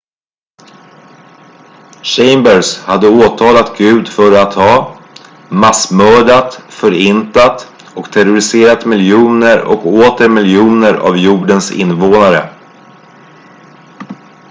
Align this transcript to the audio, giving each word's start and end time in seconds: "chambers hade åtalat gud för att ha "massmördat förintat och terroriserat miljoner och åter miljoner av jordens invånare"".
"chambers 2.03 2.79
hade 2.79 3.07
åtalat 3.07 3.77
gud 3.77 4.07
för 4.07 4.41
att 4.47 4.53
ha 4.53 4.97
"massmördat 5.49 6.53
förintat 6.69 7.67
och 7.95 8.11
terroriserat 8.11 8.85
miljoner 8.85 9.61
och 9.65 9.85
åter 9.87 10.29
miljoner 10.29 10.93
av 10.93 11.17
jordens 11.17 11.71
invånare"". 11.71 12.49